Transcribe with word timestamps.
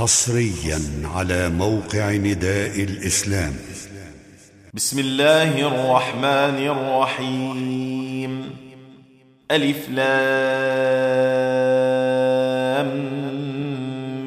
حصريا 0.00 0.80
على 1.14 1.48
موقع 1.48 2.12
نداء 2.12 2.82
الإسلام. 2.82 3.52
بسم 4.74 4.98
الله 4.98 5.60
الرحمن 5.60 6.66
الرحيم. 6.66 8.50
ألف 9.50 9.88
لام 9.88 10.08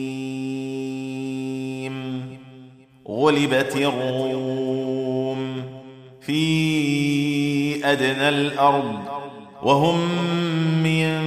غلبت 3.10 3.76
الروم 3.76 5.64
في 6.22 6.42
أدنى 7.86 8.30
الأرض 8.30 9.00
وهم 9.64 10.00
من 10.84 11.20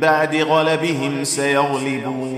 بعد 0.00 0.36
غلبهم 0.36 1.24
سيغلبون. 1.24 2.37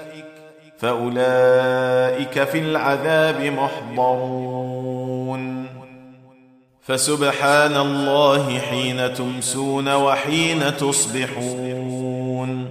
فأولئك 0.81 2.43
في 2.43 2.59
العذاب 2.59 3.41
محضرون. 3.97 5.65
فسبحان 6.81 7.77
الله 7.77 8.59
حين 8.59 9.13
تمسون 9.13 9.95
وحين 9.95 10.77
تصبحون. 10.77 12.65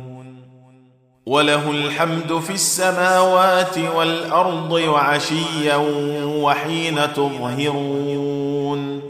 وله 1.26 1.70
الحمد 1.70 2.38
في 2.38 2.50
السماوات 2.50 3.78
والأرض 3.96 4.72
وعشيا 4.72 5.76
وحين 6.42 7.12
تظهرون. 7.14 9.09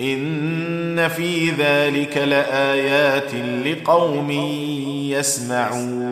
إن 0.00 1.08
في 1.08 1.50
ذلك 1.50 2.16
لآيات 2.16 3.34
لقوم 3.64 4.30
يسمعون. 5.10 6.08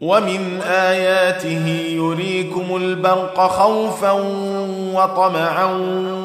ومن 0.00 0.60
آياته 0.62 1.66
يريكم 1.90 2.76
البرق 2.76 3.46
خوفا 3.46 4.10
وطمعا 4.94 5.64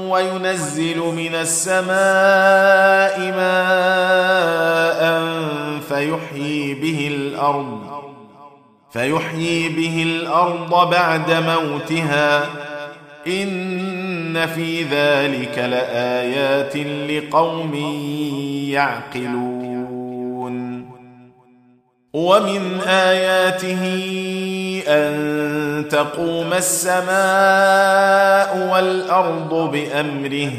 وينزل 0.09 0.97
من 0.97 1.35
السماء 1.35 3.19
ماء 3.37 5.23
فيحيي 5.89 6.73
به 6.73 7.07
الأرض 7.11 7.79
فيحيي 8.91 9.69
به 9.69 10.03
الأرض 10.03 10.89
بعد 10.89 11.31
موتها 11.31 12.45
إن 13.27 14.45
في 14.45 14.83
ذلك 14.83 15.57
لآيات 15.57 16.77
لقوم 17.09 17.75
يعقلون. 18.69 19.73
ومن 22.13 22.81
آياته 22.87 23.83
أن 24.87 25.85
تقوم 25.89 26.53
السماء 26.53 27.09
والأرض 28.73 29.71
بأمره 29.71 30.51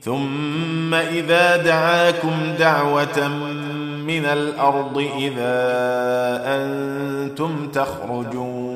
ثم 0.00 0.94
إذا 0.94 1.56
دعاكم 1.56 2.54
دعوة 2.58 3.28
من 4.06 4.24
الأرض 4.24 4.98
إذا 5.18 5.62
أنتم 6.46 7.68
تخرجون. 7.68 8.75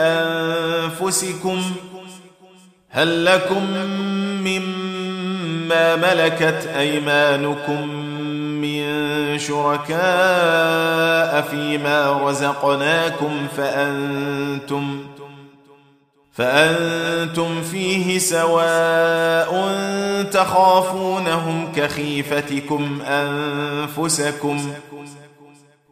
من 0.00 0.06
انفسكم 0.80 1.62
هل 2.90 3.24
لكم 3.24 3.62
مما 4.44 5.96
ملكت 5.96 6.66
أيمانكم 6.76 7.88
من 8.60 9.38
شركاء 9.38 10.00
فيما 11.50 12.28
رزقناكم 12.28 13.46
فأنتم 13.56 15.06
فأنتم 16.32 17.62
فيه 17.62 18.18
سواء 18.18 19.74
تخافونهم 20.32 21.72
كخيفتكم 21.76 23.02
أنفسكم 23.02 24.72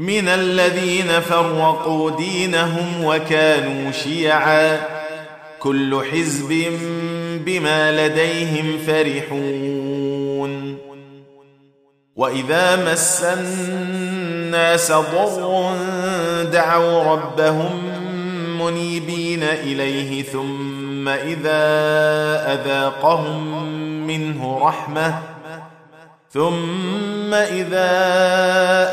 من 0.00 0.28
الذين 0.28 1.20
فرقوا 1.20 2.10
دينهم 2.10 3.04
وكانوا 3.04 3.92
شيعا. 3.92 4.80
كل 5.58 6.02
حزب 6.12 6.78
بما 7.44 8.08
لديهم 8.08 8.78
فرحون. 8.86 10.78
وإذا 12.16 12.92
مس 12.92 13.22
الناس 13.22 14.92
ضر 14.92 15.74
دعوا 16.52 17.02
ربهم 17.02 17.80
منيبين 18.60 19.42
إليه 19.42 20.22
ثم 20.22 21.08
إذا 21.08 21.62
أذاقهم 22.52 23.66
منه 24.06 24.58
رحمة 24.62 25.29
ثم 26.32 27.34
إذا 27.34 27.90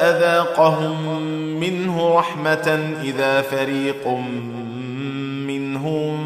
أذاقهم 0.09 1.21
منه 1.59 2.15
رحمة 2.15 2.93
إذا 3.03 3.41
فريق 3.41 4.07
منهم 5.47 6.17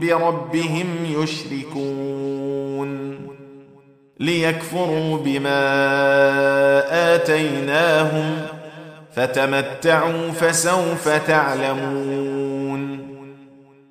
بربهم 0.00 0.86
يشركون. 1.04 2.90
ليكفروا 4.20 5.18
بما 5.18 5.60
آتيناهم 7.14 8.36
فتمتعوا 9.16 10.30
فسوف 10.30 11.08
تعلمون. 11.08 12.19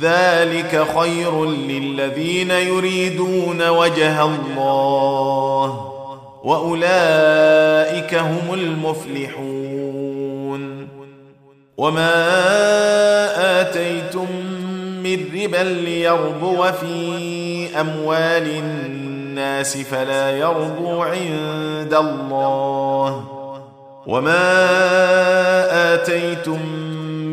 ذلك 0.00 0.86
خير 0.98 1.44
للذين 1.44 2.50
يريدون 2.50 3.68
وجه 3.68 4.24
الله 4.24 5.90
وأولئك 6.44 8.14
هم 8.14 8.54
المفلحون. 8.54 9.84
وما 11.76 12.14
آتيتم 13.60 14.26
من 15.02 15.18
ربا 15.34 15.64
ليربو 15.64 16.62
في 16.62 17.80
أموال 17.80 18.48
الناس 18.48 19.76
فلا 19.76 20.30
يربو 20.38 21.02
عند 21.02 21.94
الله. 21.94 23.24
وما 24.06 24.44
آتيتم 25.94 26.58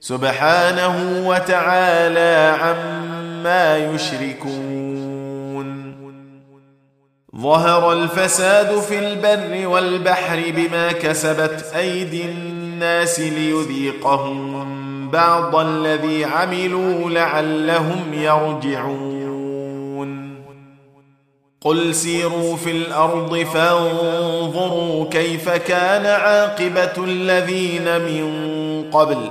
سبحانه 0.00 1.28
وتعالى 1.28 2.56
عما 2.60 3.78
يشركون. 3.78 4.90
ظهر 7.36 7.92
الفساد 7.92 8.78
في 8.80 8.98
البر 8.98 9.66
والبحر 9.66 10.42
بما 10.56 10.92
كسبت 10.92 11.72
أيدي 11.76 12.24
الناس 12.24 13.20
ليذيقهم 13.20 15.10
بعض 15.10 15.56
الذي 15.56 16.24
عملوا 16.24 17.10
لعلهم 17.10 18.14
يرجعون. 18.14 19.30
قل 21.60 21.94
سيروا 21.94 22.56
في 22.56 22.70
الأرض 22.70 23.36
فانظروا 23.36 25.10
كيف 25.10 25.48
كان 25.48 26.06
عاقبة 26.06 27.04
الذين 27.04 27.98
من 28.00 28.30
قبل. 28.90 29.30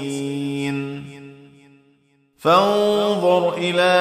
فانظر 2.41 3.53
إلى 3.57 3.91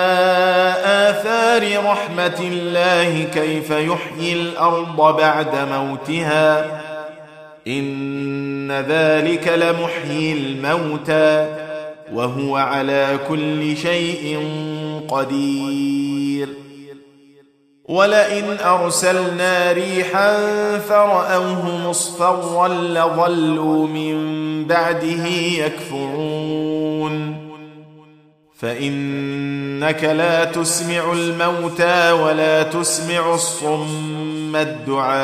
آثار 0.85 1.85
رحمة 1.85 2.41
الله 2.41 3.25
كيف 3.25 3.71
يحيي 3.71 4.33
الأرض 4.33 5.17
بعد 5.17 5.55
موتها. 5.73 6.81
إن 7.67 8.73
ذلك 8.73 9.49
لمحيي 9.49 10.33
الموتى 10.33 11.57
وهو 12.13 12.57
على 12.57 13.19
كل 13.29 13.77
شيء 13.77 14.49
قدير. 15.09 16.49
ولئن 17.85 18.59
أرسلنا 18.65 19.73
ريحا 19.73 20.37
فرأوه 20.79 21.89
مصفرا 21.89 22.69
لظلوا 22.69 23.87
من 23.87 24.17
بعده 24.65 25.27
يكفرون. 25.59 27.50
فإنك 28.61 30.05
لا 30.05 30.45
تسمع 30.45 31.13
الموتى 31.13 32.13
ولا 32.13 32.63
تسمع 32.63 33.35
الصم 33.35 34.57
الدعاء 34.57 35.21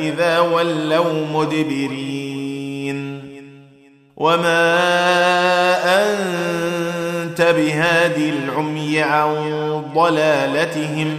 إذا 0.00 0.38
ولوا 0.38 1.26
مدبرين. 1.34 3.22
وما 4.16 4.74
أنت 5.84 7.42
بهادي 7.42 8.30
العمي 8.30 9.02
عن 9.02 9.34
ضلالتهم. 9.94 11.16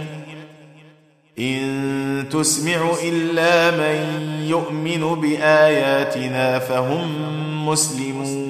إن 1.38 2.24
تسمع 2.32 2.90
إلا 3.04 3.70
من 3.70 4.04
يؤمن 4.48 5.14
بآياتنا 5.20 6.58
فهم 6.58 7.08
مسلمون. 7.68 8.49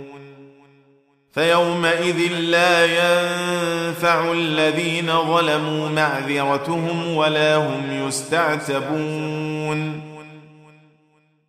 فيومئذ 1.33 2.31
لا 2.33 2.85
ينفع 2.85 4.31
الذين 4.31 5.07
ظلموا 5.07 5.89
معذرتهم 5.89 7.15
ولا 7.15 7.55
هم 7.55 8.07
يستعتبون. 8.07 10.01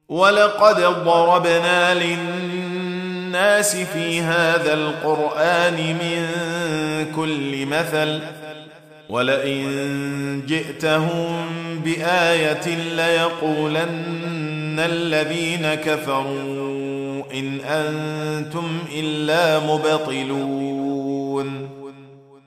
ولقد 0.08 0.80
ضربنا 0.80 1.94
للناس 1.94 3.76
في 3.76 4.20
هذا 4.20 4.74
القرآن 4.74 5.74
من 5.74 6.26
كل 7.16 7.66
مثل 7.66 8.20
ولئن 9.08 10.42
جئتهم 10.46 11.46
بآية 11.84 12.66
ليقولن 12.96 14.78
الذين 14.78 15.74
كفروا. 15.74 16.61
إن 17.34 17.60
أنتم 17.60 18.78
إلا 18.94 19.58
مبطلون. 19.58 21.68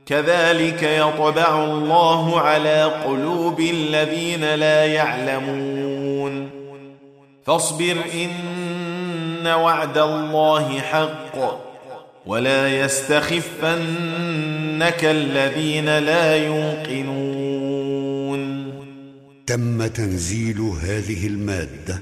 كذلك 0.06 0.84
يطبع 0.84 1.63
الله 1.63 2.39
على 2.39 2.84
قلوب 2.84 3.60
الذين 3.60 4.56
لا 4.56 4.86
يعلمون. 4.86 6.50
فاصبر 7.46 7.96
إن 8.13 9.48
وعد 9.48 9.98
الله 9.98 10.80
حق 10.80 11.62
ولا 12.25 12.80
يستخفنك 12.80 13.46
الذين 15.06 16.00
لا 16.00 16.36
يوقنون. 16.36 17.46
تم 19.48 19.88
تنزيل 19.88 20.62
هذه 20.62 21.27
المادة 21.27 22.01